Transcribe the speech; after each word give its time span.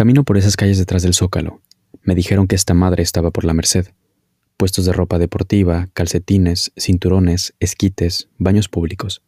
Camino 0.00 0.24
por 0.24 0.38
esas 0.38 0.56
calles 0.56 0.78
detrás 0.78 1.02
del 1.02 1.12
Zócalo. 1.12 1.60
Me 2.04 2.14
dijeron 2.14 2.46
que 2.46 2.56
esta 2.56 2.72
madre 2.72 3.02
estaba 3.02 3.30
por 3.30 3.44
la 3.44 3.52
Merced. 3.52 3.88
Puestos 4.56 4.86
de 4.86 4.94
ropa 4.94 5.18
deportiva, 5.18 5.90
calcetines, 5.92 6.72
cinturones, 6.74 7.52
esquites, 7.60 8.30
baños 8.38 8.70
públicos. 8.70 9.20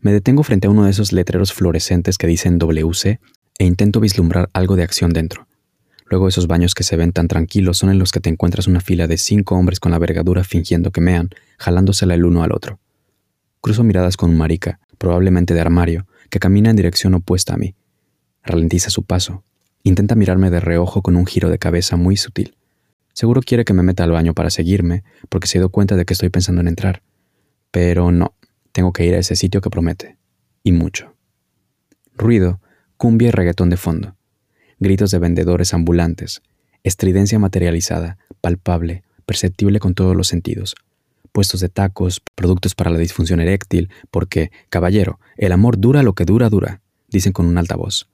Me 0.00 0.10
detengo 0.10 0.44
frente 0.44 0.66
a 0.66 0.70
uno 0.70 0.84
de 0.84 0.92
esos 0.92 1.12
letreros 1.12 1.52
fluorescentes 1.52 2.16
que 2.16 2.26
dicen 2.26 2.58
WC 2.58 3.20
e 3.58 3.64
intento 3.66 4.00
vislumbrar 4.00 4.48
algo 4.54 4.76
de 4.76 4.82
acción 4.82 5.12
dentro. 5.12 5.46
Luego 6.06 6.26
esos 6.26 6.46
baños 6.46 6.74
que 6.74 6.84
se 6.84 6.96
ven 6.96 7.12
tan 7.12 7.28
tranquilos 7.28 7.76
son 7.76 7.90
en 7.90 7.98
los 7.98 8.10
que 8.10 8.20
te 8.20 8.30
encuentras 8.30 8.66
una 8.66 8.80
fila 8.80 9.08
de 9.08 9.18
cinco 9.18 9.56
hombres 9.56 9.78
con 9.78 9.92
la 9.92 9.98
vergadura 9.98 10.42
fingiendo 10.42 10.90
que 10.90 11.02
mean, 11.02 11.28
jalándosela 11.58 12.14
el 12.14 12.24
uno 12.24 12.42
al 12.42 12.52
otro. 12.52 12.80
Cruzo 13.60 13.84
miradas 13.84 14.16
con 14.16 14.30
un 14.30 14.38
marica, 14.38 14.80
probablemente 14.96 15.52
de 15.52 15.60
armario, 15.60 16.06
que 16.30 16.38
camina 16.38 16.70
en 16.70 16.76
dirección 16.76 17.12
opuesta 17.12 17.52
a 17.52 17.58
mí. 17.58 17.74
Ralentiza 18.42 18.88
su 18.88 19.02
paso. 19.02 19.44
Intenta 19.88 20.14
mirarme 20.14 20.50
de 20.50 20.60
reojo 20.60 21.00
con 21.00 21.16
un 21.16 21.24
giro 21.24 21.48
de 21.48 21.58
cabeza 21.58 21.96
muy 21.96 22.18
sutil. 22.18 22.58
Seguro 23.14 23.40
quiere 23.40 23.64
que 23.64 23.72
me 23.72 23.82
meta 23.82 24.04
al 24.04 24.10
baño 24.10 24.34
para 24.34 24.50
seguirme, 24.50 25.02
porque 25.30 25.48
se 25.48 25.58
dio 25.58 25.70
cuenta 25.70 25.96
de 25.96 26.04
que 26.04 26.12
estoy 26.12 26.28
pensando 26.28 26.60
en 26.60 26.68
entrar. 26.68 27.02
Pero 27.70 28.12
no, 28.12 28.34
tengo 28.72 28.92
que 28.92 29.06
ir 29.06 29.14
a 29.14 29.18
ese 29.18 29.34
sitio 29.34 29.62
que 29.62 29.70
promete. 29.70 30.18
Y 30.62 30.72
mucho. 30.72 31.14
Ruido, 32.12 32.60
cumbia 32.98 33.28
y 33.28 33.30
reggaetón 33.30 33.70
de 33.70 33.78
fondo 33.78 34.14
gritos 34.78 35.10
de 35.10 35.18
vendedores 35.18 35.72
ambulantes, 35.72 36.42
estridencia 36.82 37.38
materializada, 37.38 38.18
palpable, 38.42 39.02
perceptible 39.24 39.80
con 39.80 39.94
todos 39.94 40.14
los 40.14 40.28
sentidos, 40.28 40.76
puestos 41.32 41.60
de 41.60 41.70
tacos, 41.70 42.22
productos 42.34 42.74
para 42.74 42.90
la 42.90 42.98
disfunción 42.98 43.40
eréctil, 43.40 43.90
porque, 44.10 44.50
caballero, 44.68 45.18
el 45.38 45.52
amor 45.52 45.80
dura 45.80 46.02
lo 46.02 46.12
que 46.12 46.26
dura, 46.26 46.50
dura, 46.50 46.82
dicen 47.08 47.32
con 47.32 47.46
un 47.46 47.56
altavoz. 47.56 48.08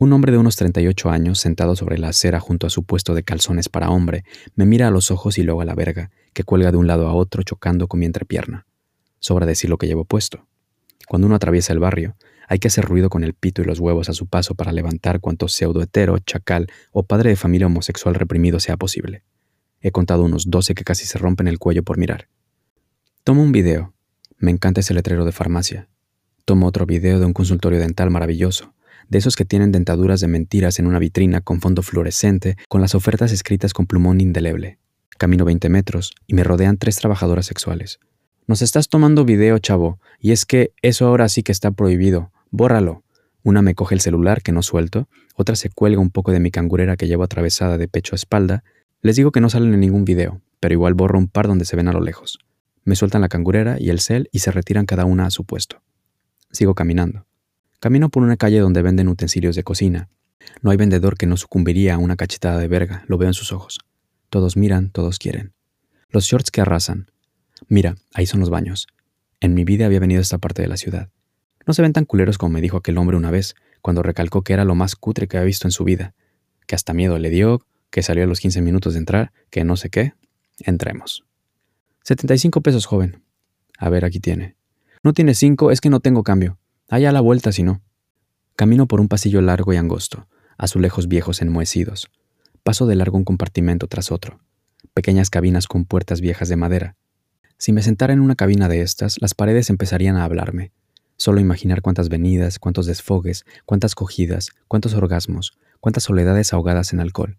Un 0.00 0.12
hombre 0.12 0.30
de 0.30 0.38
unos 0.38 0.54
38 0.54 1.10
años, 1.10 1.40
sentado 1.40 1.74
sobre 1.74 1.98
la 1.98 2.10
acera 2.10 2.38
junto 2.38 2.68
a 2.68 2.70
su 2.70 2.84
puesto 2.84 3.14
de 3.14 3.24
calzones 3.24 3.68
para 3.68 3.90
hombre, 3.90 4.22
me 4.54 4.64
mira 4.64 4.86
a 4.86 4.90
los 4.92 5.10
ojos 5.10 5.38
y 5.38 5.42
luego 5.42 5.60
a 5.60 5.64
la 5.64 5.74
verga, 5.74 6.12
que 6.34 6.44
cuelga 6.44 6.70
de 6.70 6.76
un 6.76 6.86
lado 6.86 7.08
a 7.08 7.14
otro 7.14 7.42
chocando 7.42 7.88
con 7.88 7.98
mi 7.98 8.06
entrepierna. 8.06 8.64
Sobra 9.18 9.44
decir 9.44 9.68
lo 9.68 9.76
que 9.76 9.88
llevo 9.88 10.04
puesto. 10.04 10.46
Cuando 11.08 11.26
uno 11.26 11.34
atraviesa 11.34 11.72
el 11.72 11.80
barrio, 11.80 12.14
hay 12.46 12.60
que 12.60 12.68
hacer 12.68 12.84
ruido 12.84 13.10
con 13.10 13.24
el 13.24 13.34
pito 13.34 13.60
y 13.60 13.64
los 13.64 13.80
huevos 13.80 14.08
a 14.08 14.12
su 14.12 14.28
paso 14.28 14.54
para 14.54 14.70
levantar 14.70 15.18
cuanto 15.18 15.48
pseudo 15.48 15.82
hetero, 15.82 16.16
chacal 16.20 16.68
o 16.92 17.02
padre 17.02 17.30
de 17.30 17.36
familia 17.36 17.66
homosexual 17.66 18.14
reprimido 18.14 18.60
sea 18.60 18.76
posible. 18.76 19.24
He 19.80 19.90
contado 19.90 20.22
unos 20.22 20.48
doce 20.48 20.76
que 20.76 20.84
casi 20.84 21.06
se 21.06 21.18
rompen 21.18 21.48
el 21.48 21.58
cuello 21.58 21.82
por 21.82 21.98
mirar. 21.98 22.28
Tomo 23.24 23.42
un 23.42 23.50
video. 23.50 23.94
Me 24.36 24.52
encanta 24.52 24.78
ese 24.78 24.94
letrero 24.94 25.24
de 25.24 25.32
farmacia. 25.32 25.88
Tomo 26.44 26.68
otro 26.68 26.86
video 26.86 27.18
de 27.18 27.26
un 27.26 27.32
consultorio 27.32 27.80
dental 27.80 28.10
maravilloso, 28.10 28.74
de 29.08 29.18
esos 29.18 29.36
que 29.36 29.44
tienen 29.44 29.72
dentaduras 29.72 30.20
de 30.20 30.28
mentiras 30.28 30.78
en 30.78 30.86
una 30.86 30.98
vitrina 30.98 31.40
con 31.40 31.60
fondo 31.60 31.82
fluorescente, 31.82 32.56
con 32.68 32.80
las 32.80 32.94
ofertas 32.94 33.32
escritas 33.32 33.72
con 33.72 33.86
plumón 33.86 34.20
indeleble. 34.20 34.78
Camino 35.18 35.44
20 35.44 35.68
metros 35.68 36.12
y 36.26 36.34
me 36.34 36.44
rodean 36.44 36.78
tres 36.78 36.96
trabajadoras 36.96 37.46
sexuales. 37.46 37.98
Nos 38.46 38.62
estás 38.62 38.88
tomando 38.88 39.24
video, 39.24 39.58
chavo, 39.58 40.00
y 40.20 40.32
es 40.32 40.46
que 40.46 40.72
eso 40.80 41.06
ahora 41.06 41.28
sí 41.28 41.42
que 41.42 41.52
está 41.52 41.70
prohibido. 41.70 42.32
Bórralo. 42.50 43.04
Una 43.42 43.62
me 43.62 43.74
coge 43.74 43.94
el 43.94 44.00
celular 44.00 44.42
que 44.42 44.52
no 44.52 44.62
suelto, 44.62 45.08
otra 45.34 45.54
se 45.54 45.70
cuelga 45.70 46.00
un 46.00 46.10
poco 46.10 46.32
de 46.32 46.40
mi 46.40 46.50
cangurera 46.50 46.96
que 46.96 47.06
llevo 47.06 47.24
atravesada 47.24 47.78
de 47.78 47.88
pecho 47.88 48.14
a 48.14 48.16
espalda. 48.16 48.64
Les 49.02 49.16
digo 49.16 49.32
que 49.32 49.40
no 49.40 49.50
salen 49.50 49.74
en 49.74 49.80
ningún 49.80 50.04
video, 50.04 50.40
pero 50.60 50.74
igual 50.74 50.94
borro 50.94 51.18
un 51.18 51.28
par 51.28 51.46
donde 51.46 51.64
se 51.64 51.76
ven 51.76 51.88
a 51.88 51.92
lo 51.92 52.00
lejos. 52.00 52.38
Me 52.84 52.96
sueltan 52.96 53.20
la 53.20 53.28
cangurera 53.28 53.76
y 53.78 53.90
el 53.90 54.00
cel 54.00 54.28
y 54.32 54.38
se 54.38 54.50
retiran 54.50 54.86
cada 54.86 55.04
una 55.04 55.26
a 55.26 55.30
su 55.30 55.44
puesto. 55.44 55.82
Sigo 56.50 56.74
caminando. 56.74 57.27
Camino 57.80 58.08
por 58.08 58.24
una 58.24 58.36
calle 58.36 58.58
donde 58.58 58.82
venden 58.82 59.06
utensilios 59.06 59.54
de 59.54 59.62
cocina. 59.62 60.08
No 60.62 60.72
hay 60.72 60.76
vendedor 60.76 61.16
que 61.16 61.26
no 61.26 61.36
sucumbiría 61.36 61.94
a 61.94 61.98
una 61.98 62.16
cachetada 62.16 62.58
de 62.58 62.66
verga, 62.66 63.04
lo 63.06 63.18
veo 63.18 63.28
en 63.28 63.34
sus 63.34 63.52
ojos. 63.52 63.78
Todos 64.30 64.56
miran, 64.56 64.90
todos 64.90 65.20
quieren. 65.20 65.52
Los 66.10 66.24
shorts 66.24 66.50
que 66.50 66.60
arrasan. 66.60 67.10
Mira, 67.68 67.94
ahí 68.14 68.26
son 68.26 68.40
los 68.40 68.50
baños. 68.50 68.88
En 69.40 69.54
mi 69.54 69.62
vida 69.62 69.86
había 69.86 70.00
venido 70.00 70.18
a 70.18 70.22
esta 70.22 70.38
parte 70.38 70.60
de 70.60 70.68
la 70.68 70.76
ciudad. 70.76 71.10
No 71.66 71.72
se 71.72 71.82
ven 71.82 71.92
tan 71.92 72.04
culeros 72.04 72.36
como 72.36 72.54
me 72.54 72.60
dijo 72.60 72.78
aquel 72.78 72.98
hombre 72.98 73.16
una 73.16 73.30
vez, 73.30 73.54
cuando 73.80 74.02
recalcó 74.02 74.42
que 74.42 74.54
era 74.54 74.64
lo 74.64 74.74
más 74.74 74.96
cutre 74.96 75.28
que 75.28 75.36
había 75.36 75.46
visto 75.46 75.68
en 75.68 75.72
su 75.72 75.84
vida, 75.84 76.14
que 76.66 76.74
hasta 76.74 76.94
miedo 76.94 77.16
le 77.18 77.30
dio, 77.30 77.64
que 77.90 78.02
salió 78.02 78.24
a 78.24 78.26
los 78.26 78.40
15 78.40 78.60
minutos 78.60 78.94
de 78.94 78.98
entrar, 78.98 79.32
que 79.50 79.62
no 79.62 79.76
sé 79.76 79.88
qué. 79.88 80.14
Entremos. 80.58 81.24
75 82.02 82.60
pesos, 82.60 82.86
joven. 82.86 83.22
A 83.78 83.88
ver, 83.88 84.04
aquí 84.04 84.18
tiene. 84.18 84.56
No 85.04 85.12
tiene 85.12 85.34
cinco, 85.34 85.70
es 85.70 85.80
que 85.80 85.90
no 85.90 86.00
tengo 86.00 86.24
cambio. 86.24 86.58
Allá 86.88 87.10
a 87.10 87.12
la 87.12 87.20
vuelta, 87.20 87.52
si 87.52 87.62
no. 87.62 87.82
Camino 88.56 88.86
por 88.86 89.00
un 89.00 89.08
pasillo 89.08 89.40
largo 89.40 89.72
y 89.72 89.76
angosto, 89.76 90.26
azulejos 90.56 91.08
viejos 91.08 91.42
enmohecidos. 91.42 92.10
Paso 92.62 92.86
de 92.86 92.96
largo 92.96 93.18
un 93.18 93.24
compartimento 93.24 93.86
tras 93.86 94.10
otro. 94.10 94.40
Pequeñas 94.94 95.30
cabinas 95.30 95.66
con 95.66 95.84
puertas 95.84 96.20
viejas 96.20 96.48
de 96.48 96.56
madera. 96.56 96.96
Si 97.58 97.72
me 97.72 97.82
sentara 97.82 98.12
en 98.12 98.20
una 98.20 98.36
cabina 98.36 98.68
de 98.68 98.82
estas, 98.82 99.16
las 99.20 99.34
paredes 99.34 99.70
empezarían 99.70 100.16
a 100.16 100.24
hablarme, 100.24 100.72
Solo 101.20 101.40
imaginar 101.40 101.82
cuántas 101.82 102.08
venidas, 102.08 102.60
cuántos 102.60 102.86
desfogues, 102.86 103.44
cuántas 103.66 103.96
cogidas, 103.96 104.50
cuántos 104.68 104.94
orgasmos, 104.94 105.58
cuántas 105.80 106.04
soledades 106.04 106.52
ahogadas 106.52 106.92
en 106.92 107.00
alcohol, 107.00 107.36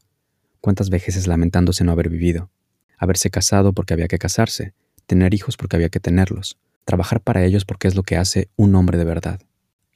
cuántas 0.60 0.90
vejeces 0.90 1.28
lamentándose 1.28 1.86
no 1.86 1.94
haber 1.94 2.10
vivido, 2.10 2.52
haberse 2.98 3.30
casado 3.30 3.72
porque 3.72 3.94
había 3.94 4.10
que 4.10 4.20
casarse, 4.20 4.74
tener 5.06 5.34
hijos 5.34 5.56
porque 5.56 5.78
había 5.78 5.88
que 5.88 6.02
tenerlos, 6.02 6.58
trabajar 6.86 7.22
para 7.22 7.46
ellos 7.46 7.66
porque 7.66 7.88
es 7.88 7.96
lo 7.96 8.04
que 8.04 8.18
hace 8.18 8.50
un 8.56 8.76
hombre 8.76 8.98
de 8.98 9.06
verdad. 9.06 9.42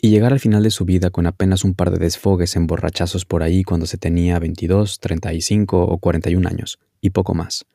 Y 0.02 0.10
llegar 0.10 0.34
al 0.34 0.40
final 0.40 0.64
de 0.64 0.72
su 0.72 0.86
vida 0.86 1.12
con 1.12 1.28
apenas 1.28 1.64
un 1.64 1.76
par 1.76 1.92
de 1.92 1.98
desfogues 1.98 2.56
en 2.56 2.68
borrachazos 2.68 3.26
por 3.26 3.44
ahí 3.44 3.64
cuando 3.64 3.86
se 3.86 3.98
tenía 3.98 4.38
22, 4.40 5.00
35 5.00 5.84
o 5.84 5.98
41 5.98 6.48
años, 6.48 6.80
y 7.00 7.12
poco 7.12 7.34
más 7.34 7.66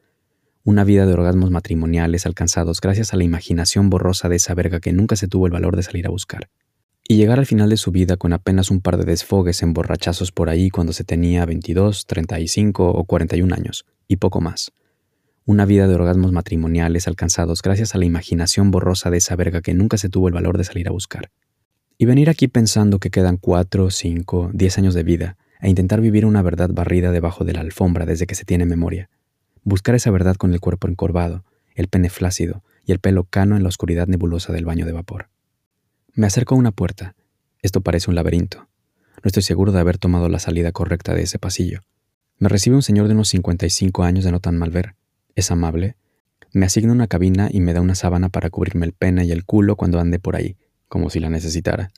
una 0.69 0.85
vida 0.85 1.07
de 1.07 1.15
orgasmos 1.15 1.51
matrimoniales 1.51 2.27
alcanzados 2.27 2.83
gracias 2.83 3.15
a 3.15 3.17
la 3.17 3.25
imaginación 3.25 3.89
borrosa 3.89 4.29
de 4.29 4.37
esa 4.37 4.53
verga 4.53 4.81
que 4.81 4.93
nunca 4.93 5.17
se 5.17 5.27
tuvo 5.27 5.47
el 5.47 5.53
valor 5.53 5.77
de 5.77 5.83
salir 5.83 6.07
a 6.07 6.11
buscar. 6.11 6.51
Y 7.09 7.17
llegar 7.17 7.39
al 7.39 7.47
final 7.47 7.71
de 7.71 7.79
su 7.79 7.91
vida 7.91 8.19
con 8.19 8.35
apenas 8.35 8.71
un 8.71 8.83
par 8.83 8.99
de 8.99 9.07
desfogues 9.07 9.63
en 9.63 9.73
borrachazos 9.73 10.31
por 10.31 10.51
ahí 10.51 10.69
cuando 10.69 10.93
se 10.93 11.05
tenía 11.05 11.47
22, 11.47 12.05
35 12.05 12.87
o 12.87 13.05
41 13.05 13.55
años, 13.55 13.87
y 14.09 14.17
poco 14.17 14.43
más. 14.43 14.73
Una 15.48 15.64
vida 15.64 15.88
de 15.88 15.94
orgasmos 15.94 16.31
matrimoniales 16.31 17.09
alcanzados 17.09 17.62
gracias 17.62 17.94
a 17.94 17.98
la 17.98 18.04
imaginación 18.04 18.70
borrosa 18.70 19.09
de 19.09 19.16
esa 19.16 19.34
verga 19.34 19.62
que 19.62 19.72
nunca 19.72 19.97
se 19.97 20.10
tuvo 20.10 20.28
el 20.28 20.34
valor 20.34 20.59
de 20.59 20.64
salir 20.64 20.88
a 20.88 20.92
buscar. 20.92 21.31
Y 21.97 22.04
venir 22.04 22.28
aquí 22.28 22.48
pensando 22.48 22.98
que 22.98 23.09
quedan 23.09 23.38
4, 23.38 23.88
5, 23.88 24.50
10 24.53 24.78
años 24.78 24.92
de 24.92 25.04
vida, 25.04 25.38
e 25.62 25.70
intentar 25.70 26.03
vivir 26.03 26.26
una 26.26 26.42
verdad 26.42 26.69
barrida 26.70 27.12
debajo 27.12 27.47
de 27.47 27.54
la 27.54 27.62
alfombra 27.62 28.04
desde 28.04 28.26
que 28.26 28.34
se 28.34 28.44
tiene 28.44 28.66
memoria 28.66 29.09
buscar 29.64 29.94
esa 29.94 30.10
verdad 30.10 30.36
con 30.36 30.53
el 30.53 30.60
cuerpo 30.60 30.88
encorvado, 30.88 31.44
el 31.75 31.88
pene 31.88 32.10
flácido 32.10 32.62
y 32.84 32.92
el 32.92 32.98
pelo 32.98 33.25
cano 33.25 33.56
en 33.56 33.62
la 33.62 33.69
oscuridad 33.69 34.06
nebulosa 34.06 34.53
del 34.53 34.65
baño 34.65 34.86
de 34.86 34.92
vapor. 34.92 35.28
Me 36.15 36.26
acerco 36.26 36.54
a 36.54 36.59
una 36.59 36.72
puerta. 36.72 37.15
Esto 37.60 37.80
parece 37.80 38.10
un 38.10 38.15
laberinto. 38.15 38.69
No 39.16 39.26
estoy 39.28 39.42
seguro 39.42 39.72
de 39.72 39.80
haber 39.80 39.98
tomado 39.98 40.28
la 40.28 40.38
salida 40.38 40.72
correcta 40.72 41.15
de 41.15 41.22
ese 41.22 41.38
pasillo. 41.38 41.80
Me 42.38 42.48
recibe 42.48 42.76
un 42.76 42.82
señor 42.82 43.09
de 43.09 43.15
unos 43.15 43.28
55 43.28 44.04
años 44.04 44.25
de 44.25 44.32
no 44.32 44.41
tan 44.41 44.56
mal 44.56 44.70
ver. 44.70 44.94
Es 45.38 45.53
amable. 45.53 45.94
Me 46.53 46.66
asigna 46.66 46.91
una 46.91 47.06
cabina 47.06 47.49
y 47.49 47.60
me 47.60 47.72
da 47.72 47.81
una 47.81 47.94
sábana 47.94 48.28
para 48.28 48.50
cubrirme 48.50 48.84
el 48.84 48.93
pene 48.93 49.25
y 49.25 49.31
el 49.31 49.44
culo 49.44 49.76
cuando 49.76 50.00
ande 50.00 50.19
por 50.19 50.34
ahí, 50.34 50.56
como 50.88 51.10
si 51.10 51.21
la 51.21 51.31
necesitara. 51.31 51.93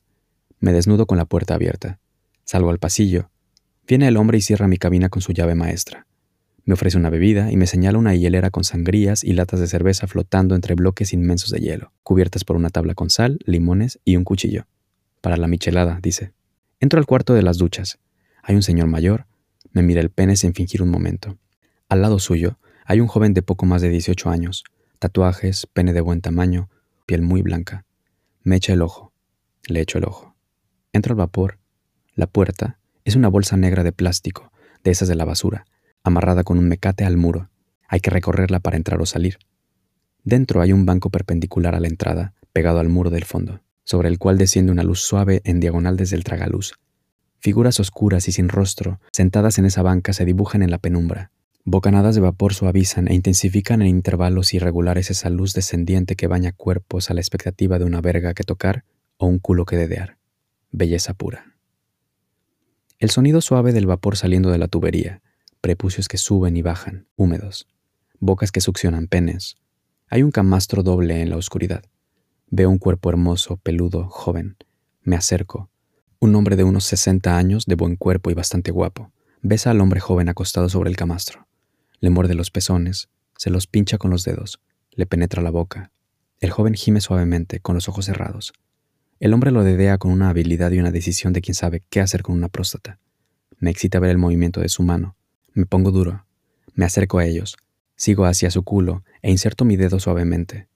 Me 0.59 0.75
desnudo 0.75 1.07
con 1.07 1.17
la 1.17 1.25
puerta 1.25 1.55
abierta. 1.55 2.01
Salgo 2.45 2.69
al 2.69 2.79
pasillo. 2.79 3.31
Viene 3.89 4.09
el 4.09 4.19
hombre 4.19 4.37
y 4.37 4.43
cierra 4.43 4.69
mi 4.69 4.77
cabina 4.77 5.09
con 5.09 5.23
su 5.23 5.33
llave 5.33 5.55
maestra. 5.55 6.07
Me 6.67 6.75
ofrece 6.75 6.99
una 6.99 7.09
bebida 7.09 7.51
y 7.51 7.57
me 7.57 7.67
señala 7.67 7.97
una 7.97 8.15
hielera 8.15 8.51
con 8.51 8.63
sangrías 8.63 9.25
y 9.25 9.33
latas 9.33 9.61
de 9.61 9.69
cerveza 9.69 10.07
flotando 10.07 10.55
entre 10.55 10.75
bloques 10.75 11.15
inmensos 11.15 11.49
de 11.49 11.61
hielo, 11.61 11.95
cubiertas 12.03 12.45
por 12.45 12.57
una 12.57 12.69
tabla 12.69 12.93
con 12.93 13.09
sal, 13.09 13.39
limones 13.47 14.01
y 14.05 14.17
un 14.17 14.25
cuchillo. 14.25 14.67
Para 15.23 15.39
la 15.39 15.49
michelada, 15.49 15.99
dice. 16.03 16.35
Entro 16.79 16.99
al 16.99 17.07
cuarto 17.07 17.33
de 17.33 17.41
las 17.41 17.57
duchas. 17.57 18.01
Hay 18.43 18.55
un 18.55 18.63
señor 18.63 18.89
mayor. 18.89 19.25
Me 19.73 19.81
mira 19.83 20.03
el 20.03 20.11
pene 20.11 20.37
sin 20.37 20.53
fingir 20.53 20.83
un 20.83 20.91
momento. 20.91 21.39
Al 21.89 22.03
lado 22.03 22.19
suyo 22.19 22.59
hay 22.91 22.99
un 22.99 23.07
joven 23.07 23.35
de 23.35 23.43
poco 23.43 23.67
más 23.67 23.83
de 23.83 23.89
18 23.89 24.31
años. 24.31 24.65
Tatuajes, 24.99 25.69
pene 25.73 25.93
de 25.93 26.01
buen 26.01 26.21
tamaño, 26.21 26.69
piel 27.07 27.23
muy 27.23 27.41
blanca. 27.41 27.85
Me 28.43 28.57
echa 28.57 28.73
el 28.73 28.83
ojo. 28.83 29.13
Le 29.69 29.81
echo 29.81 29.99
el 29.99 30.05
ojo. 30.07 30.35
Entro 30.93 31.13
al 31.13 31.19
vapor. 31.19 31.61
La 32.17 32.27
puerta 32.27 32.81
es 33.05 33.15
una 33.15 33.29
bolsa 33.29 33.57
negra 33.57 33.85
de 33.85 33.93
plástico, 33.93 34.51
de 34.83 34.91
esas 34.91 35.07
de 35.07 35.15
la 35.15 35.25
basura, 35.25 35.67
amarrada 36.03 36.43
con 36.43 36.59
un 36.59 36.67
mecate 36.67 37.05
al 37.05 37.17
muro. 37.17 37.49
Hay 37.87 38.01
que 38.01 38.11
recorrerla 38.11 38.59
para 38.59 38.77
entrar 38.77 39.01
o 39.01 39.07
salir. 39.07 39.39
Dentro 40.25 40.61
hay 40.61 40.73
un 40.73 40.85
banco 40.85 41.11
perpendicular 41.11 41.77
a 41.77 41.81
la 41.81 41.87
entrada, 41.87 42.35
pegado 42.53 42.81
al 42.81 42.89
muro 42.89 43.11
del 43.11 43.25
fondo, 43.25 43.61
sobre 43.85 44.09
el 44.09 44.19
cual 44.19 44.37
desciende 44.37 44.73
una 44.73 44.83
luz 44.83 44.99
suave 44.99 45.43
en 45.45 45.61
diagonal 45.61 45.97
desde 45.97 46.17
el 46.17 46.25
tragaluz. 46.25 46.75
Figuras 47.39 47.79
oscuras 47.79 48.27
y 48.27 48.33
sin 48.33 48.49
rostro, 48.49 48.99
sentadas 49.13 49.59
en 49.61 49.67
esa 49.67 49.83
banca, 49.83 50.13
se 50.13 50.25
dibujan 50.25 50.65
en 50.65 50.73
la 50.73 50.79
penumbra. 50.79 51.31
Bocanadas 51.65 52.15
de 52.15 52.23
vapor 52.23 52.55
suavizan 52.55 53.09
e 53.09 53.15
intensifican 53.15 53.83
en 53.83 53.89
intervalos 53.89 54.55
irregulares 54.55 55.11
esa 55.11 55.29
luz 55.29 55.53
descendiente 55.53 56.17
que 56.17 56.27
baña 56.27 56.53
cuerpos 56.53 57.11
a 57.11 57.15
la 57.15 57.21
expectativa 57.21 57.79
de 57.79 57.85
una 57.85 58.01
verga 58.01 58.33
que 58.33 58.45
tocar 58.45 58.85
o 59.19 59.27
un 59.27 59.39
culo 59.39 59.67
que 59.67 59.77
dedear. 59.77 60.17
Belleza 60.73 61.13
pura. 61.13 61.57
El 62.99 63.11
sonido 63.11 63.43
suave 63.43 63.73
del 63.73 63.87
vapor 63.87 64.17
saliendo 64.17 64.51
de 64.51 64.57
la 64.57 64.69
tubería, 64.69 65.23
prepucios 65.61 66.09
que 66.09 66.17
suben 66.17 66.57
y 66.57 66.63
bajan, 66.63 67.07
húmedos, 67.17 67.69
bocas 68.21 68.53
que 68.53 68.63
succionan 68.63 69.07
penes. 69.07 69.57
Hay 70.09 70.23
un 70.23 70.31
camastro 70.31 70.83
doble 70.83 71.21
en 71.21 71.29
la 71.29 71.37
oscuridad. 71.37 71.85
Veo 72.49 72.71
un 72.71 72.79
cuerpo 72.79 73.11
hermoso, 73.11 73.59
peludo, 73.59 74.09
joven. 74.09 74.57
Me 75.03 75.15
acerco. 75.15 75.71
Un 76.21 76.35
hombre 76.35 76.57
de 76.57 76.65
unos 76.65 76.85
60 76.85 77.37
años, 77.37 77.67
de 77.67 77.75
buen 77.75 77.97
cuerpo 77.97 78.31
y 78.31 78.35
bastante 78.35 78.71
guapo, 78.71 79.13
besa 79.43 79.71
al 79.71 79.81
hombre 79.81 80.01
joven 80.01 80.29
acostado 80.29 80.69
sobre 80.69 80.91
el 80.91 80.97
camastro. 80.97 81.50
Le 82.01 82.11
muerde 82.11 82.35
los 82.35 82.51
pezones, 82.51 83.11
se 83.37 83.51
los 83.51 83.67
pincha 83.67 83.99
con 83.99 84.11
los 84.11 84.25
dedos, 84.25 84.61
le 84.91 85.07
penetra 85.07 85.43
la 85.43 85.51
boca. 85.51 85.93
El 86.41 86.51
joven 86.51 86.75
gime 86.75 87.03
suavemente, 87.03 87.61
con 87.61 87.75
los 87.75 87.89
ojos 87.89 88.07
cerrados. 88.07 88.55
El 89.19 89.35
hombre 89.35 89.51
lo 89.51 89.65
dedea 89.65 89.99
con 89.99 90.11
una 90.11 90.31
habilidad 90.31 90.71
y 90.73 90.79
una 90.79 90.91
decisión 90.91 91.35
de 91.35 91.43
quien 91.43 91.55
sabe 91.55 91.83
qué 91.91 92.01
hacer 92.01 92.23
con 92.23 92.35
una 92.35 92.49
próstata. 92.49 92.99
Me 93.59 93.71
excita 93.71 94.01
ver 94.01 94.11
el 94.11 94.17
movimiento 94.17 94.61
de 94.61 94.71
su 94.71 94.83
mano. 94.83 95.15
Me 95.53 95.67
pongo 95.67 95.91
duro. 95.91 96.25
Me 96.73 96.87
acerco 96.87 97.19
a 97.19 97.27
ellos. 97.27 97.59
Sigo 97.97 98.25
hacia 98.25 98.51
su 98.51 98.63
culo 98.63 99.05
e 99.21 99.31
inserto 99.31 99.67
mi 99.67 99.77
dedo 99.77 100.01
suavemente. 100.01 100.69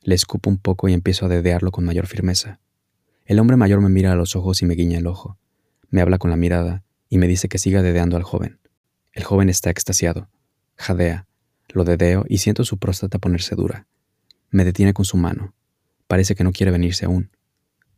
Le 0.00 0.16
escupo 0.16 0.50
un 0.50 0.58
poco 0.58 0.88
y 0.88 0.94
empiezo 0.94 1.26
a 1.26 1.28
dedearlo 1.28 1.70
con 1.70 1.84
mayor 1.84 2.08
firmeza. 2.08 2.58
El 3.24 3.38
hombre 3.38 3.56
mayor 3.56 3.80
me 3.80 3.88
mira 3.88 4.10
a 4.10 4.16
los 4.16 4.34
ojos 4.34 4.62
y 4.62 4.66
me 4.66 4.74
guiña 4.74 4.98
el 4.98 5.06
ojo. 5.06 5.38
Me 5.90 6.00
habla 6.00 6.18
con 6.18 6.30
la 6.30 6.36
mirada 6.36 6.82
y 7.08 7.18
me 7.18 7.28
dice 7.28 7.48
que 7.48 7.58
siga 7.58 7.82
dedeando 7.82 8.16
al 8.16 8.24
joven. 8.24 8.58
El 9.12 9.22
joven 9.22 9.48
está 9.48 9.70
extasiado. 9.70 10.28
Jadea. 10.82 11.26
Lo 11.68 11.84
dedeo 11.84 12.24
y 12.28 12.38
siento 12.38 12.64
su 12.64 12.78
próstata 12.78 13.18
ponerse 13.18 13.54
dura. 13.54 13.86
Me 14.50 14.64
detiene 14.64 14.92
con 14.92 15.04
su 15.04 15.16
mano. 15.16 15.54
Parece 16.08 16.34
que 16.34 16.44
no 16.44 16.52
quiere 16.52 16.72
venirse 16.72 17.06
aún. 17.06 17.30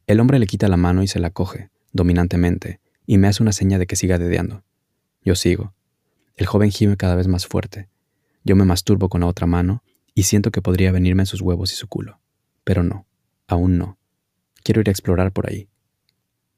El 0.06 0.20
hombre 0.20 0.38
le 0.38 0.46
quita 0.46 0.69
la 0.69 0.76
mano 0.76 1.02
y 1.02 1.08
se 1.08 1.19
la 1.19 1.31
coge, 1.31 1.70
dominantemente, 1.92 2.81
y 3.06 3.19
me 3.19 3.26
hace 3.26 3.42
una 3.42 3.52
seña 3.52 3.78
de 3.78 3.86
que 3.86 3.96
siga 3.96 4.19
dedeando. 4.19 4.62
Yo 5.22 5.34
sigo. 5.34 5.75
El 6.36 6.46
joven 6.46 6.70
gime 6.70 6.96
cada 6.96 7.14
vez 7.14 7.26
más 7.26 7.46
fuerte. 7.46 7.88
Yo 8.44 8.54
me 8.54 8.66
masturbo 8.66 9.08
con 9.08 9.22
la 9.22 9.28
otra 9.28 9.46
mano 9.46 9.82
y 10.14 10.25
siento 10.25 10.50
que 10.50 10.60
podría 10.60 10.92
venirme 10.92 11.22
en 11.22 11.26
sus 11.26 11.40
huevos 11.40 11.72
y 11.72 11.76
su 11.76 11.88
culo. 11.88 12.20
Pero 12.64 12.82
no, 12.82 13.06
aún 13.48 13.78
no. 13.78 13.98
Quiero 14.62 14.82
ir 14.82 14.88
a 14.88 14.92
explorar 14.92 15.32
por 15.32 15.48
ahí. 15.48 15.69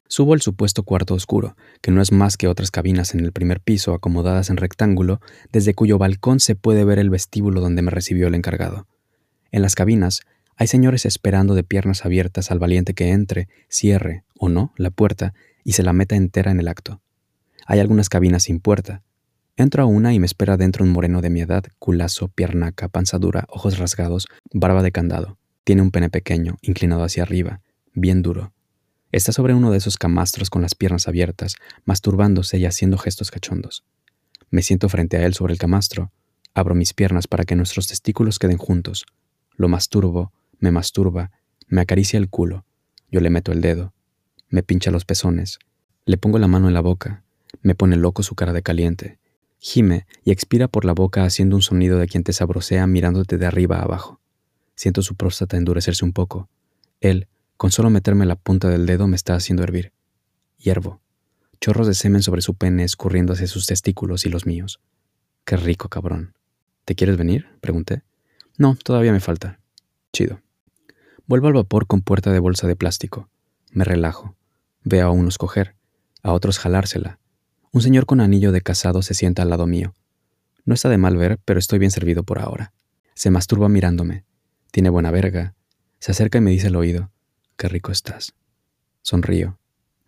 Subo 0.08 0.35
al 0.35 0.41
supuesto 0.41 0.85
cuarto 0.85 1.14
oscuro, 1.14 1.56
que 1.81 1.91
no 1.91 2.00
es 2.00 2.12
más 2.12 2.37
que 2.37 2.49
otras 2.49 2.70
cabinas 2.70 3.14
en 3.14 3.20
el 3.20 3.32
primer 3.32 3.61
piso 3.61 3.93
acomodadas 3.93 4.50
en 4.50 4.56
rectángulo, 4.56 5.20
desde 5.53 5.75
cuyo 5.75 5.99
balcón 5.99 6.41
se 6.41 6.55
puede 6.55 6.85
ver 6.85 6.99
el 6.99 7.11
vestíbulo 7.11 7.61
donde 7.61 7.82
me 7.82 7.91
recibió 7.91 8.29
el 8.29 8.35
encargado. 8.35 8.87
En 9.50 9.62
las 9.62 9.75
cabinas 9.75 10.20
hay 10.56 10.69
señores 10.69 11.05
esperando 11.05 11.55
de 11.55 11.64
piernas 11.64 12.05
abiertas 12.05 12.50
al 12.50 12.58
valiente 12.58 12.94
que 12.94 13.11
entre, 13.11 13.49
cierre, 13.69 14.25
o 14.38 14.49
no, 14.49 14.73
la 14.76 14.91
puerta 14.91 15.35
y 15.64 15.73
se 15.73 15.82
la 15.82 15.93
meta 15.93 16.17
entera 16.17 16.50
en 16.50 16.61
el 16.61 16.69
acto. 16.69 17.00
Hay 17.67 17.81
algunas 17.81 18.08
cabinas 18.08 18.44
sin 18.44 18.61
puerta. 18.61 19.03
Entro 19.56 19.82
a 19.82 19.87
una 19.87 20.14
y 20.14 20.20
me 20.20 20.26
espera 20.26 20.56
dentro 20.56 20.85
un 20.85 20.93
moreno 20.93 21.20
de 21.20 21.31
mi 21.31 21.41
edad, 21.41 21.64
culazo, 21.79 22.29
piernaca, 22.29 22.88
panza 22.88 23.19
dura, 23.19 23.47
ojos 23.49 23.79
rasgados, 23.79 24.26
barba 24.53 24.82
de 24.82 24.93
candado. 24.93 25.38
Tiene 25.64 25.82
un 25.82 25.91
pene 25.91 26.11
pequeño, 26.11 26.56
inclinado 26.62 27.03
hacia 27.03 27.25
arriba, 27.25 27.61
bien 27.93 28.23
duro. 28.23 28.53
Está 29.17 29.33
sobre 29.33 29.55
uno 29.55 29.71
de 29.71 29.79
esos 29.79 29.97
camastros 29.97 30.51
con 30.51 30.61
las 30.61 30.75
piernas 30.75 31.09
abiertas, 31.09 31.55
masturbándose 31.87 32.59
y 32.59 32.67
haciendo 32.67 32.99
gestos 32.99 33.31
cachondos. 33.31 33.83
Me 34.51 34.61
siento 34.61 34.91
frente 34.91 35.17
a 35.17 35.25
él 35.25 35.33
sobre 35.33 35.55
el 35.55 35.59
camastro, 35.59 36.13
abro 36.53 36.75
mis 36.75 36.93
piernas 36.93 37.27
para 37.27 37.45
que 37.45 37.57
nuestros 37.57 37.87
testículos 37.87 38.39
queden 38.39 38.59
juntos, 38.59 39.07
lo 39.55 39.69
masturbo, 39.69 40.33
me 40.59 40.71
masturba, 40.71 41.31
me 41.67 41.81
acaricia 41.81 42.19
el 42.19 42.29
culo, 42.29 42.67
yo 43.11 43.21
le 43.21 43.31
meto 43.31 43.53
el 43.53 43.63
dedo, 43.63 43.95
me 44.51 44.63
pincha 44.63 44.91
los 44.91 45.07
pezones, 45.07 45.61
le 46.05 46.19
pongo 46.19 46.39
la 46.39 46.47
mano 46.47 46.69
en 46.69 46.75
la 46.75 46.83
boca, 46.83 47.25
me 47.63 47.75
pone 47.75 47.97
loco 47.97 48.23
su 48.23 48.35
cara 48.35 48.53
de 48.53 48.63
caliente, 48.63 49.19
gime 49.59 50.07
y 50.25 50.31
expira 50.31 50.69
por 50.69 50.85
la 50.85 50.93
boca 50.93 51.25
haciendo 51.25 51.57
un 51.57 51.63
sonido 51.63 51.99
de 51.99 52.07
quien 52.07 52.23
te 52.23 52.35
sabrosea 52.35 52.87
mirándote 52.87 53.39
de 53.39 53.47
arriba 53.47 53.79
a 53.79 53.85
abajo. 53.85 54.21
Siento 54.75 55.01
su 55.01 55.15
próstata 55.15 55.57
endurecerse 55.57 56.05
un 56.05 56.13
poco. 56.13 56.51
Él, 57.01 57.29
con 57.56 57.70
solo 57.70 57.91
meterme 57.91 58.26
la 58.26 58.37
punta 58.37 58.69
del 58.69 58.87
dedo, 58.87 59.06
me 59.06 59.17
está 59.17 59.35
haciendo 59.35 59.62
hervir. 59.62 59.93
Hiervo. 60.58 61.00
Chorros 61.61 61.87
de 61.87 61.94
semen 61.94 62.23
sobre 62.23 62.43
su 62.43 62.55
pene 62.55 62.85
escurriendo 62.85 63.32
hacia 63.32 63.47
sus 63.47 63.67
testículos 63.67 64.26
y 64.26 64.29
los 64.29 64.47
míos. 64.47 64.81
Qué 65.44 65.56
rico, 65.56 65.88
cabrón. 65.88 66.35
¿Te 66.85 66.94
quieres 66.94 67.17
venir? 67.17 67.47
pregunté. 67.61 68.03
No, 68.58 68.76
todavía 68.82 69.12
me 69.12 69.20
falta. 69.20 69.58
Chido. 70.12 70.41
Vuelvo 71.26 71.49
al 71.49 71.55
vapor 71.55 71.87
con 71.87 72.03
puerta 72.03 72.32
de 72.32 72.38
bolsa 72.38 72.67
de 72.67 72.76
plástico. 72.76 73.29
Me 73.73 73.85
relajo. 73.85 74.37
Veo 74.85 75.08
a 75.08 75.11
unos 75.11 75.38
coger, 75.38 75.75
a 76.23 76.32
otros 76.32 76.58
jalársela. 76.58 77.19
Un 77.73 77.82
señor 77.82 78.06
con 78.06 78.20
anillo 78.20 78.53
de 78.53 78.61
casado 78.61 79.03
se 79.03 79.14
sienta 79.14 79.43
al 79.43 79.50
lado 79.50 79.67
mío. 79.67 79.94
No 80.64 80.75
está 80.75 80.88
de 80.88 80.99
mal 80.99 81.17
ver, 81.17 81.38
pero 81.44 81.58
estoy 81.58 81.79
bien 81.79 81.91
servido 81.91 82.23
por 82.23 82.38
ahora. 82.38 82.73
Se 83.14 83.31
masturba 83.31 83.69
mirándome. 83.69 84.25
Tiene 84.70 84.91
buena 84.91 85.11
verga. 85.11 85.55
Se 85.99 86.12
acerca 86.12 86.38
y 86.38 86.41
me 86.41 86.50
dice 86.50 86.69
al 86.69 86.76
oído, 86.76 87.11
qué 87.56 87.69
rico 87.69 87.93
estás. 87.93 88.35
Sonrío. 89.03 89.58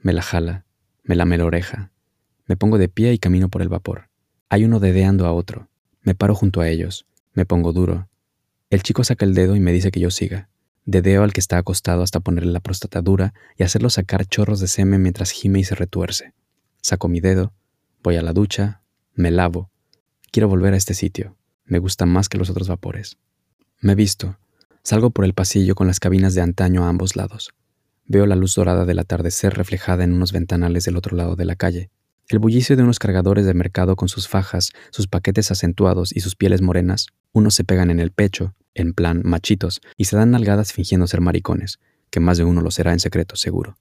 Me 0.01 0.13
la 0.13 0.23
jala. 0.23 0.65
Me 1.03 1.17
lame 1.17 1.39
la 1.39 1.45
oreja. 1.45 1.91
Me 2.47 2.57
pongo 2.57 2.79
de 2.79 2.89
pie 2.89 3.13
y 3.13 3.19
camino 3.19 3.49
por 3.49 3.63
el 3.63 3.69
vapor. 3.69 4.09
Hay 4.49 4.65
uno 4.65 4.81
dedeando 4.81 5.27
a 5.27 5.33
otro. 5.33 5.69
Me 6.03 6.15
paro 6.15 6.35
junto 6.35 6.61
a 6.61 6.69
ellos. 6.69 7.07
Me 7.33 7.47
pongo 7.47 7.73
duro. 7.73 8.09
El 8.71 8.83
chico 8.83 9.05
saca 9.05 9.25
el 9.25 9.35
dedo 9.35 9.57
y 9.57 9.61
me 9.61 9.73
dice 9.73 9.91
que 9.91 10.01
yo 10.01 10.11
siga. 10.11 10.49
Dedeo 10.85 11.23
al 11.23 11.33
que 11.33 11.41
está 11.41 11.59
acostado 11.59 12.03
hasta 12.03 12.21
ponerle 12.21 12.53
la 12.53 12.61
próstata 12.61 13.03
dura 13.03 13.35
y 13.57 13.63
hacerlo 13.63 13.91
sacar 13.91 14.25
chorros 14.27 14.61
de 14.61 14.69
semen 14.69 15.03
mientras 15.03 15.31
gime 15.31 15.59
y 15.61 15.65
se 15.65 15.75
retuerce. 15.75 16.33
Saco 16.81 17.09
mi 17.09 17.21
dedo, 17.21 17.53
voy 18.03 18.17
a 18.17 18.23
la 18.23 18.33
ducha, 18.33 18.83
me 19.15 19.31
lavo. 19.31 19.71
Quiero 20.31 20.49
volver 20.49 20.75
a 20.75 20.77
este 20.77 20.95
sitio. 20.95 21.37
Me 21.65 21.79
gusta 21.79 22.07
más 22.07 22.31
que 22.31 22.39
los 22.39 22.49
otros 22.49 22.69
vapores. 22.69 23.19
Me 23.81 23.95
visto. 23.95 24.39
Salgo 24.89 25.11
por 25.11 25.27
el 25.27 25.35
pasillo 25.35 25.75
con 25.75 25.87
las 25.87 26.01
cabinas 26.01 26.33
de 26.33 26.41
antaño 26.41 26.83
a 26.83 26.89
ambos 26.89 27.15
lados. 27.15 27.51
Veo 28.07 28.25
la 28.25 28.37
luz 28.37 28.55
dorada 28.55 28.87
del 28.87 28.99
atardecer 28.99 29.53
reflejada 29.53 30.03
en 30.03 30.15
unos 30.15 30.33
ventanales 30.33 30.85
del 30.85 30.97
otro 30.97 31.15
lado 31.15 31.37
de 31.37 31.45
la 31.45 31.57
calle. 31.57 31.91
El 32.27 32.39
bullicio 32.39 32.75
de 32.75 32.85
unos 32.85 32.99
cargadores 32.99 33.45
de 33.45 33.53
mercado 33.53 33.97
con 33.97 34.09
sus 34.09 34.29
fajas, 34.29 34.71
sus 34.91 35.07
paquetes 35.07 35.51
acentuados 35.51 36.17
y 36.17 36.21
sus 36.21 36.37
pieles 36.37 36.63
morenas, 36.63 37.09
unos 37.33 37.55
se 37.55 37.65
pegan 37.65 37.91
en 37.91 38.01
el 38.01 38.13
pecho, 38.13 38.55
en 38.73 38.95
plan 38.95 39.21
machitos, 39.27 39.83
y 39.99 40.07
se 40.07 40.17
dan 40.17 40.31
nalgadas 40.31 40.73
fingiendo 40.73 41.07
ser 41.07 41.21
maricones, 41.21 41.81
que 42.09 42.21
más 42.21 42.39
de 42.39 42.45
uno 42.45 42.63
lo 42.63 42.71
será 42.71 42.95
en 42.95 43.01
secreto, 43.01 43.37
seguro. 43.37 43.77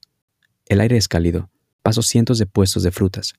El 0.65 0.81
aire 0.81 0.98
es 0.98 1.07
cálido, 1.07 1.50
paso 1.83 2.01
cientos 2.01 2.38
de 2.38 2.48
puestos 2.48 2.83
de 2.83 2.92
frutas, 2.92 3.36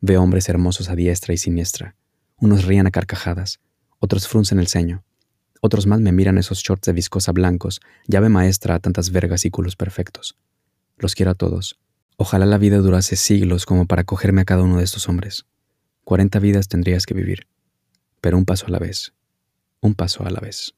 veo 0.00 0.22
hombres 0.22 0.48
hermosos 0.48 0.88
a 0.88 0.94
diestra 0.94 1.34
y 1.34 1.36
siniestra, 1.36 1.96
unos 2.36 2.64
rían 2.64 2.86
a 2.86 2.92
carcajadas, 2.92 3.58
otros 3.98 4.28
fruncen 4.28 4.60
el 4.60 4.68
ceño, 4.68 5.02
otros 5.60 5.86
más 5.86 6.00
me 6.00 6.12
miran 6.12 6.38
esos 6.38 6.60
shorts 6.60 6.86
de 6.86 6.92
viscosa 6.92 7.32
blancos, 7.32 7.80
llave 8.06 8.28
maestra 8.28 8.74
a 8.74 8.78
tantas 8.78 9.10
vergas 9.10 9.44
y 9.44 9.50
culos 9.50 9.76
perfectos. 9.76 10.36
Los 10.96 11.14
quiero 11.14 11.30
a 11.32 11.34
todos, 11.34 11.78
Ojalá 12.20 12.46
la 12.46 12.58
vida 12.58 12.78
durase 12.78 13.14
siglos 13.14 13.64
como 13.64 13.86
para 13.86 14.02
cogerme 14.02 14.40
a 14.40 14.44
cada 14.44 14.64
uno 14.64 14.78
de 14.78 14.82
estos 14.82 15.08
hombres. 15.08 15.46
Cuarenta 16.02 16.40
vidas 16.40 16.66
tendrías 16.66 17.06
que 17.06 17.14
vivir, 17.14 17.46
pero 18.20 18.36
un 18.36 18.44
paso 18.44 18.66
a 18.66 18.70
la 18.70 18.80
vez, 18.80 19.12
un 19.80 19.94
paso 19.94 20.26
a 20.26 20.30
la 20.30 20.40
vez. 20.40 20.74